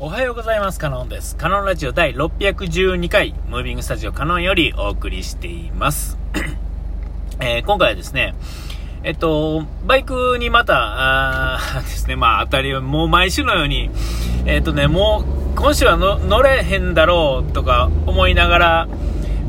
[0.00, 0.78] おはようございます。
[0.78, 1.34] カノンです。
[1.34, 6.16] カノンラジオ第612回、ムービングスタジオカノンよりお送りしています。
[7.42, 8.36] えー今回はですね、
[9.02, 10.76] えっと、バイクにまた、
[11.56, 13.90] あ ですね、まあ当たり、もう毎週のように、
[14.46, 15.24] えっとね、も
[15.56, 18.88] う今週はの乗れへんだろうとか思いながら、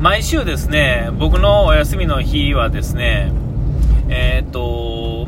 [0.00, 3.30] 毎週ですね、僕のお休みの日はですね、
[4.08, 4.60] えっと、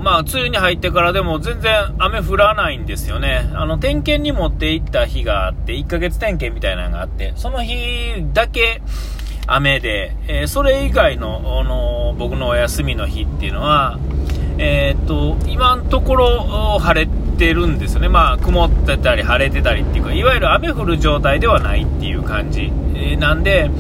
[0.03, 3.49] まあ、梅雨に入ってからでも全然雨降らないんですよね。
[3.55, 7.77] あの、点検に持って行った日があって、1ヶ月点検みたいなのがあって、その日
[8.33, 8.83] だけ
[9.47, 13.99] 雨で、えーそれ以外の、あの、僕のお休みの日っていうのは、
[14.59, 17.07] えっと、今のところ晴れ
[17.39, 18.09] てるんですよね。
[18.09, 22.73] まあ、曇ってたり晴れてたりっていうか、いわゆる雨降る状態ではないっていう感じ。
[22.95, 23.71] えーなんで、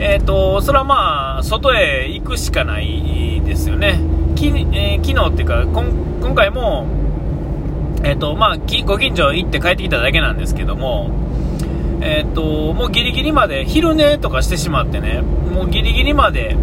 [0.00, 3.98] えっ、と、それはまあ、外へ行くしかないですよね。
[4.38, 6.86] きえー昨日っていうか、今回も、
[8.04, 8.56] えっ、と、まあ、
[8.86, 11.10] ご近所行って帰ってきただけなんですけども、
[12.00, 16.54] えっ、と、もうギリギリまで、昼寝とかしてしまってね、もうギリギリまで、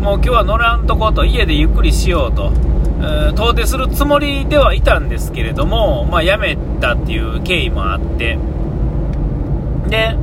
[0.00, 2.52] もう今日は乗らんとこと、家でゆっくりしようと、
[3.00, 8.38] えー遠出するつもりではいたんですけれども、まあ、やめたっていう経緯もあって、
[9.88, 10.16] で、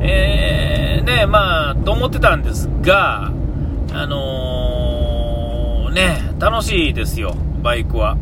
[0.00, 3.30] えーね、まあ、と思ってたんですが、
[3.92, 4.51] あのー
[5.92, 8.16] ね、楽しいですよ、バイクは。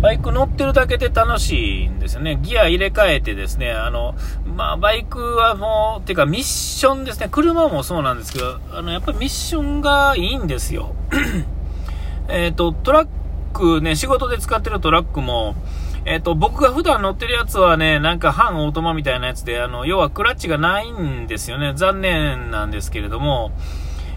[0.00, 2.38] バイク乗ってるだけで楽しいんですよね。
[2.40, 7.28] ギア入れ替えてですね、あの、まあ、バイクはもう、てかミッションですね。
[7.30, 10.94] 車もそうなんですけど、あの、やっぱりミッションがいいんですよ。
[12.28, 13.08] えっと、トラッ
[13.52, 15.56] クね、仕事で使ってるトラックも、
[16.04, 21.72] えっ、と、僕が普段乗ってるやつはね、なんか半オートマみたいなやつで、あの、要はクラッチがないんですよね。
[21.74, 23.50] 残念なんですけれども、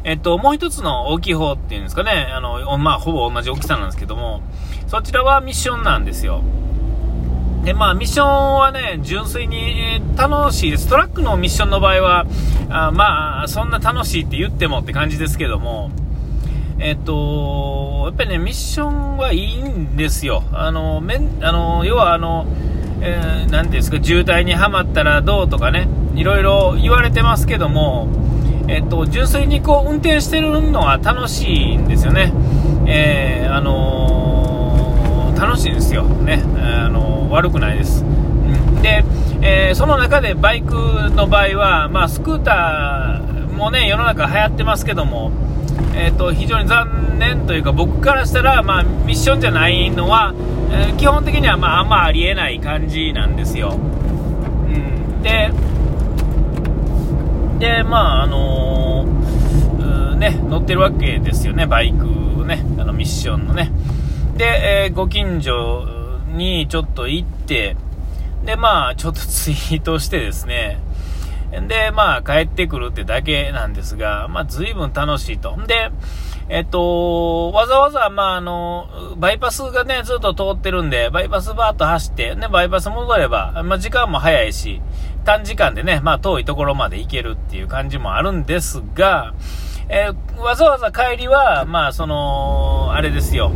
[0.04, 4.42] えっと、もう一つの大きい方っていうんですかね、あの、まあ、ほぼ同じ大きさなんですけども、
[4.88, 6.42] そちらはミッションなんですよ。
[7.64, 10.90] で、まあ、ミッションはね、純粋に、楽しいです。
[10.90, 12.26] トラックのミッションの場合は、
[12.70, 15.92] あまあ、そんな楽しいって言ってもって感じですけども、
[16.80, 20.44] えっと、やっぱりね、ミッションはいいんですよ。
[20.52, 22.48] あの、めんあの要はあの、
[23.02, 28.08] えーなんていうんですか、渋滞にはまったらどうとかね、いろいろ言われてますけども、
[28.72, 32.32] えっと、純粋にこう、運転してるのは楽しいんですよね。
[32.88, 36.04] えーあの楽しいですよ。
[36.04, 36.42] ね。
[36.56, 38.06] あの悪くないです。
[38.82, 39.04] で、
[39.42, 40.74] えその中でバイク
[41.16, 45.32] の場合は、まあ、スクーターもね、世の中流行ってますけども、
[45.96, 50.34] えー、と非常に残念というか僕からしたら、まあ、ミッションじゃないのは、
[50.72, 53.74] えー基本的には、まあ、あんまありえない感じなんですよ。
[53.74, 55.52] うん、で
[57.62, 63.72] でまああのーね乗ってるわけですよねバイクをねあのミッションのね
[64.36, 65.88] で、えーご近所
[66.34, 67.76] にちょっと行って
[68.46, 70.80] でまあちょっとツイートしてですね
[71.68, 75.58] で、まあ、帰ってくるってだけなんですが、まあ、随分楽しいと。
[75.68, 75.92] で、
[76.48, 84.82] えっと、わざわざ、まあ、あの、バイパスがね、ずっと通ってるんで、バイパスバーッと走って、ね、バイパス戻れば、まあ、時間も早いし、
[85.24, 89.34] 短時間でね、まあ、遠いところまで行けるっていう感じもあるんですが、
[89.90, 93.52] えーわざわざ帰りは、まあ、その、あれですよ、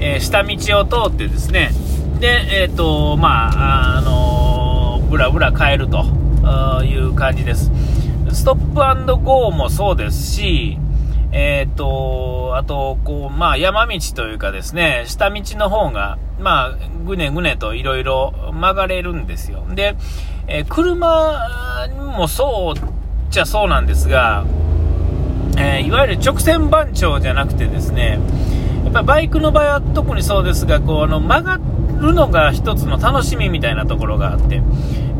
[0.00, 1.70] えー下道を通ってですね、
[2.18, 6.04] で、えっ、と、まあ、あのぶらぶら帰ると
[6.84, 7.70] いう感じです。
[8.32, 10.78] ストップゴーもそうですし、
[11.36, 19.64] えっ、と、あと、こう、まあ、山道というかですね、下道の方が、まあ、ぐねぐねといろいろ曲がれるんですよ。
[19.74, 19.96] で、
[20.46, 22.82] えー車もそうっ
[23.30, 24.44] ちゃそうなんですが、
[25.56, 28.20] えーいわゆる直線番長じゃなくてですね、
[28.84, 31.58] やっぱバイクの場合は特にそうですが、こうあの曲が
[32.00, 34.62] るのが一つの楽しみみたいなところがあって、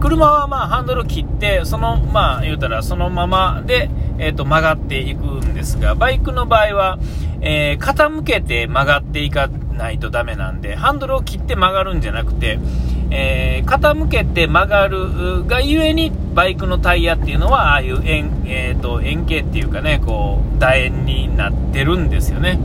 [0.01, 6.99] 車はまあハンドル切って、そのまあ言うたらそのままで、えーと曲がっていくんですが、バイクの場合は、
[7.41, 12.59] えー傾けて曲がっていかないとダメなんで、ハンドルを切って曲がるんじゃなくて、
[13.11, 22.59] えー傾けて曲がるがゆえにバイクのタイヤっていうのはああいう円,、えー、と円形っていうかねこう楕円になってるんですよね、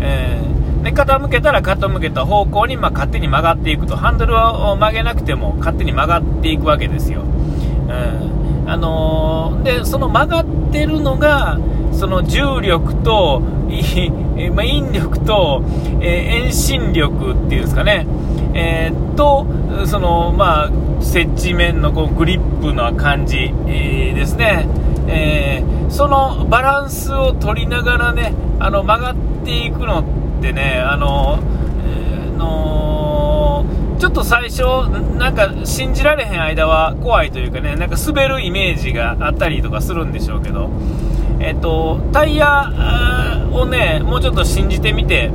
[0.00, 3.96] えーで傾けたら傾けた方向に、まあ、勝手に曲がっていくと。
[3.96, 11.58] ハンドルを曲げなくても勝手に曲がっていくわけですよ、うんあのーでその曲がってるのが
[11.92, 13.40] その重力と、
[14.54, 15.62] まあ、引力と、
[16.00, 18.06] えー遠心力っていうんですかね、
[18.54, 19.46] えーと、
[19.86, 20.70] その、まあ、
[21.00, 24.68] 接地面のこうグリップの感じ、えーですね、
[25.08, 29.14] えーそのバランスを取りながらね、あの曲がっ
[29.44, 30.04] ていくのっ
[30.42, 31.38] てね、あの、
[31.86, 32.87] えーの
[33.98, 34.62] ちょっと最初、
[35.18, 40.70] なんか信じられへん間は怖いというかね、なんか滑るイメージがあったりとかするんでしょうけど、
[41.40, 42.70] えっと、タイヤ
[43.52, 45.30] をね、もうちょっと信じてみて、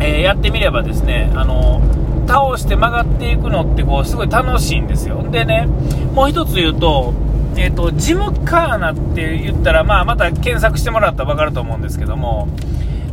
[0.00, 1.80] えー、やってみればですね、あの、
[2.26, 5.22] 倒して曲がっていくのってこうすごい楽しいんですよ。
[5.30, 5.66] でね、
[6.14, 7.14] もう一つ言うと、
[7.56, 12.48] えっ、と、ジムカーナって言ったら、まあ、また検索してもらったら分かると思うんですけども、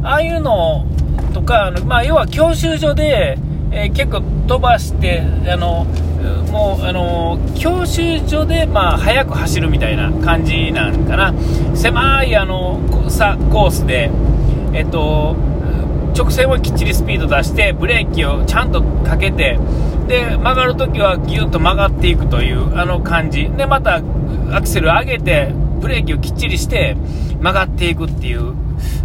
[0.04, 0.86] ああいうの
[1.34, 3.38] とか、あのまあ、要は教習所で、
[3.72, 5.86] え、結構飛ばして、あの、
[6.52, 11.34] もう、あの、教習所で、まあ、速く走るみたいな感じなんかな。
[11.75, 12.80] 狭い、あの、
[13.10, 14.10] さ、コースで、
[14.74, 15.36] えっと、
[16.18, 19.60] 直線はきっちりスピード出して、ブレーキをちゃんとかけて、
[20.08, 23.50] で、曲がるときはギュッと曲がっていくという、あの感じ。
[23.50, 24.02] で、また、
[24.52, 26.98] アクセル上げて、ブレーキをきっちりして
[27.40, 28.54] 曲がっていくっていう、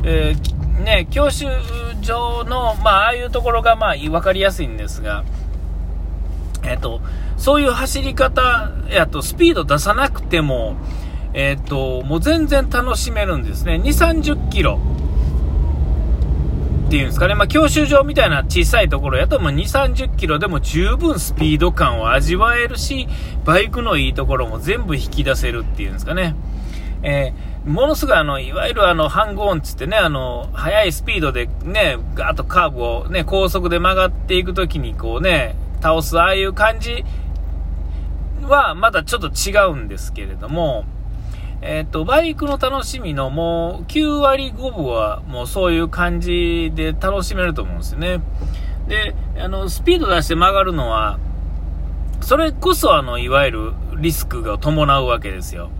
[0.05, 1.47] えー、ね、教習
[2.03, 5.25] 所の、まあ、あいうところが、まあ、分かりやすいんですが、
[6.65, 7.01] えっ、と、
[7.37, 10.77] そういう走り方やと、スピード出さなくても、
[11.35, 13.75] えっ、と、もう全然楽しめるんですね。
[13.75, 14.81] 2、30キロ。
[16.87, 23.09] っていうんですかね、まあ、教習所みたいな小さいところやと、ま2、30キロでも十分スピード感を味わえるし、
[23.47, 26.37] バイクのいいところも全部引き出せるっていうんですかね。
[27.03, 37.05] えー、ものすごいあの、いわゆるあの、ハングオンつってね、あの、速いスピードでね、ガーッとカーブをね、高速で曲がっていくときにこうね、倒すああいう感じ
[38.43, 40.85] はまたちょっと違うんですけれども、
[41.61, 48.21] えっ、と、バイクの楽しみのもう9割5分はもうそういう感じで楽しめると思うんですよね。
[48.89, 51.21] で、あの、スピード出して曲がるのは、
[52.21, 55.71] それこそあの、いわゆるリスクが伴うわけですよ。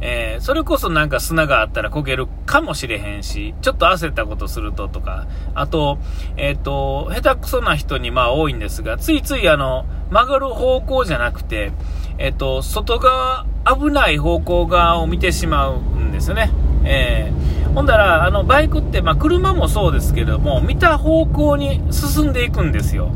[0.00, 5.98] えー、それこそなんか砂があったら焦げるかもしれへんし、ちょっと焦ったことするととか、あと、
[6.36, 11.72] えっ、ー、と、下手くそな人にまあ多いんですが、ついついあの、曲がる方向じゃなくて、
[12.18, 16.50] えっ、ー、と、外側、危ない方向側を見てしまうんですね。
[16.84, 23.10] えー、ほんだら、あの、バイクって、まあ、車もそうですけども、見た方向に進んでいくんですよ。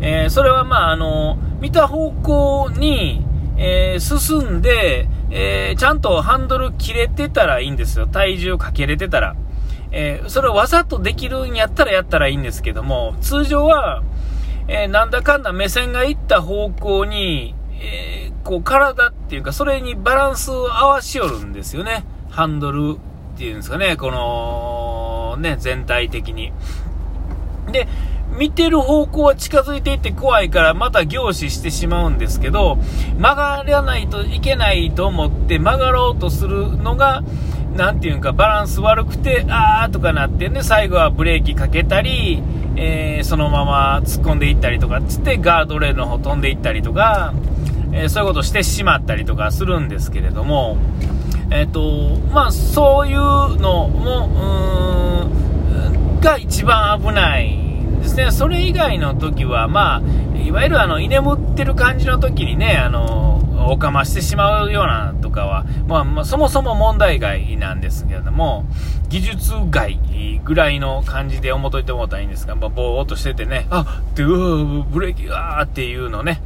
[0.00, 3.24] え、それはまあ、あの、見た方向に、
[3.56, 8.06] え、進んで、えー、ちゃんとハンドル切れてたらいいんですよ。
[8.06, 9.34] 体重かけれてたら。
[9.90, 14.04] えー、それをわざとできるんやったらやったらいいんですけども、通常は、
[14.68, 22.04] えー、なんだかんだ目線がいった方向に、えこう体っていうか、それにバランスを合わしよるんですよね。
[22.30, 22.96] ハンドル
[23.34, 26.52] っていうんですかね、この、ね、全体的に。
[27.72, 27.88] で、
[28.38, 32.78] 見てる方向は近づいていって怖いからまた凝視してしまうんですけど、
[33.16, 37.22] 曲がらないといけないと思って曲がろうとするのが、
[37.76, 42.42] なんていうかバランス悪くて、あーとかなってね、最後はブレーキかけたり、
[42.76, 47.34] えー、そのまま突っ込んでいったりとかつってガードレールの方飛んでいったりとか、
[47.92, 50.76] えー、そういうことしてしまったりとかするんですけれども、
[51.50, 57.63] えっ、ー、と、まあそういうのも、うーん、が一番危ない
[58.14, 63.40] ですね、それ以外の時は、まあ、いわゆるあの居眠ってる感じの時にね、あの
[63.70, 68.64] おかましてしまうようなとかは、まあ、まあ、そもそも問題外なんですけれども、
[69.08, 69.98] 技術外
[70.44, 76.40] ぐらいの感じで思っといてもらったらいいんですが、まあ、ぼーっとしててね、あって、うー、ブレーキがーっていうのね、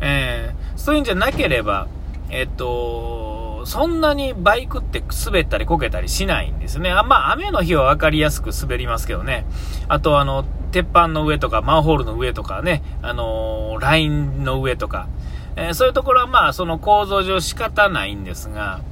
[0.00, 1.88] えー、そういうんじゃなければ、
[2.30, 3.35] えっと、
[3.66, 6.92] そんなにバイクって滑ったりこけたりしないんですね。
[6.92, 9.44] あまあ、雨の日は分かりやすく滑りますけどね。
[9.88, 15.08] あと、あの、鉄板の上とか、マンホールの上とかね、あのー、ラインの上とか、
[15.56, 18.82] えー、そういうところはまあ、その構造上仕方ないんですが、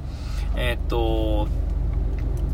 [0.57, 1.47] え、っと、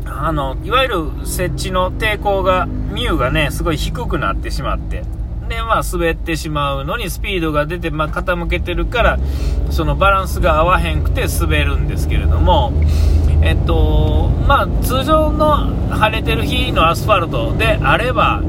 [0.06, 5.02] あの、いわゆる設置の抵抗が、ミューがね、すごい低くなってしまって、
[5.48, 9.18] で、まあ、滑ってしまうのにスピードが出て、まあ、傾けてるから、
[9.70, 12.72] そのバランスが合わへんくて滑るんですけれども、
[13.42, 18.42] えっと、まあ、通常の晴れてる日のアスファルトであれば、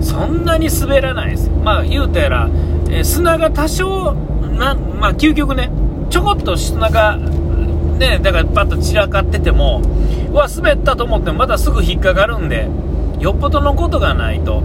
[0.00, 1.50] そんなに滑らないです。
[1.50, 2.48] まあ、言うたら、
[2.90, 5.70] え砂が多少、なまあ、究極ね、
[6.10, 9.82] ちょこっと砂が、ね、だからパッと散らかってても、
[10.30, 12.68] うわ、滑ったと思ってもまたすぐ引っかかるんで、
[13.20, 14.62] よっぽどのことがないと、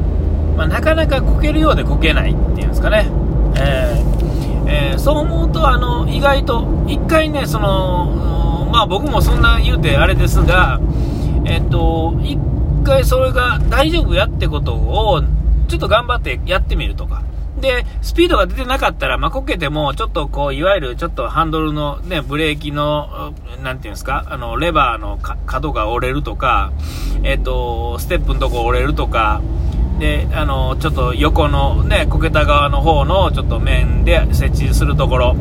[0.55, 3.07] まあ、なかなかこけるようでこけないっていうんですかね。
[3.55, 4.21] えー
[4.67, 10.79] えー、そう思うと、あの、意外と、一回ね、その、まあ僕もそんな言うてあれですが、
[11.45, 12.39] えっと、一
[12.85, 15.21] 回それが大丈夫やってことを、
[15.67, 17.23] ちょっと頑張ってやってみるとか。
[17.59, 26.71] で、スピードが出てなかったら、まあ、こけても、ちょっとこう、いわゆるちょっとハンドルのね、ブレーキの、なんていうんですか、あの、レバーの角が折れるとか、
[27.23, 29.41] えっ、と、ステップのとこ折れるとか、
[30.01, 35.35] で、あの、ちょっと横のね、こけた側の方のちょっと面で設置するところ、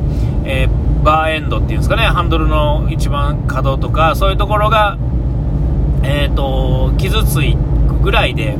[0.45, 4.99] えー、バーエンドっていうんですかね、ハンドルの一番角とか、そういうところが、
[6.03, 7.57] え、ー、と、傷つい
[8.03, 8.59] ぐらいで、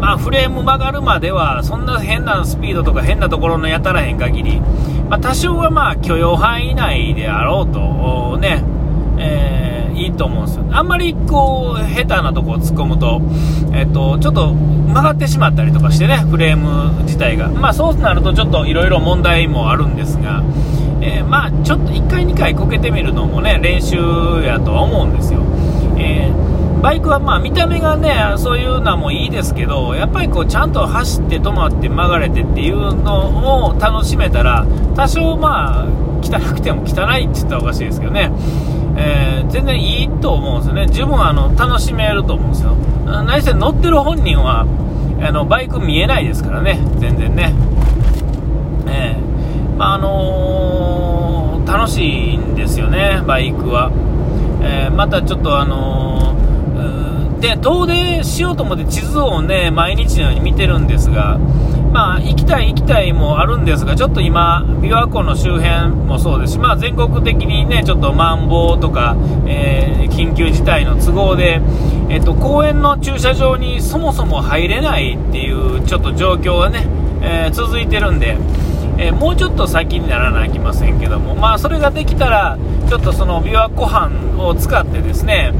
[0.00, 4.62] まあ、フレーム曲がるまでは、そんな変なスピードとか変なところのやたらへん限り、
[5.10, 8.64] まあ、多少はまあ許容範囲内であろうと、ね、
[9.18, 10.64] えー、いいと思うんですよ。
[10.72, 13.20] あんまりこう、下手なとこを突っ込むと、
[13.72, 17.48] えっ、と、ちょっと曲がってしまったりとかしてね、フレーム自体が。
[17.48, 20.42] まあ、そうなるとちょっといろいろ問題もあるんですが、
[21.00, 23.96] えー、まあ、ちょっと1回2回こけてみるのもね、練習
[24.42, 25.40] やとは思うんですよ。
[25.98, 35.86] えーバイクはまあ見た目がね、そういうのもいいですけど、やっぱりこうちゃんと走って止まって曲がれてっていうのを楽しめたら、多少まあ
[36.22, 38.30] 汚くても汚いって言ったらおかしいですけどね、
[38.96, 40.86] えー、全然いいと思うんですよね。
[40.86, 42.74] 十分あの楽しめると思うんですよ。
[43.06, 44.66] 何せ乗ってる本人は、
[45.20, 47.54] あのバイク見えないですからね、全然ね。
[48.86, 53.90] えー、まああのー、楽しいんですよね、バイクは。
[54.62, 56.34] え、またちょっとあの
[57.44, 61.38] で、遠出しようと思って地図をね、毎日のように見てるんですが、
[61.94, 71.60] まあ、行きたい行きたいもあるんですが、ちょっと今、琵琶湖の周辺もそうですし、まあ、全国的にね、ちょっとマンボウとか、えー、緊急事態の都合で、
[72.08, 76.88] えっと、公園の駐車場にそもそも入れないっていう、ちょっと状況がね、
[77.22, 78.38] えー、続いてるんで、
[78.98, 82.58] えー、もうちょっと先にならないきませんけども、まあ、それができたら、
[82.88, 85.52] ちょっとその琵琶湖畔を使ってですね、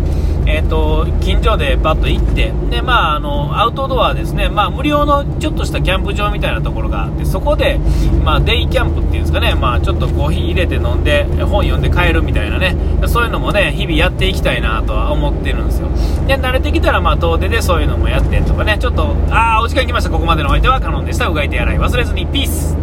[0.47, 7.79] えーと、近所でバッと行ってで、まあ、あのアウトドアですね、まあ、無料のちょっとしたキャンプ場みたいなところがあってそこで、
[8.23, 12.77] まあ、デイキャンプっていうんですかね、まあ、ちょっとコーヒー入れて飲んで本読んで帰るみたいなね。
[13.07, 15.89] そういうのもね日々やっていきたいなとは思ってるんですよ。
[16.27, 18.79] で慣れてきたら、まあ、遠出でそういうのもやってとかね。
[18.79, 20.11] ちょっとああお時間来ました。
[20.11, 21.29] ここまでのお相手はカノンでした。
[21.29, 22.27] うがいて洗い忘れずに。
[22.27, 22.77] ピース